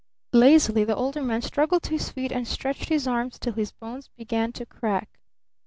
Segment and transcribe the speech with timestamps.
[0.33, 4.09] Lazily the Older Man struggled to his feet and stretched his arms till his bones
[4.17, 5.19] began to crack.